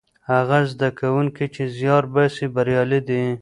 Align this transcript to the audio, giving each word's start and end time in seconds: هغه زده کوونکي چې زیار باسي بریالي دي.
هغه 0.31 0.59
زده 0.71 0.89
کوونکي 0.99 1.45
چې 1.55 1.63
زیار 1.77 2.03
باسي 2.13 2.45
بریالي 2.55 2.99
دي. 3.07 3.23